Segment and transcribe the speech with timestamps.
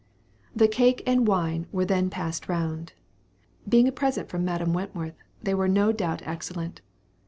[0.55, 2.93] The cake and wine were then passed round.
[3.69, 6.81] Being a present from Madame Wentworth, they were no doubt excellent.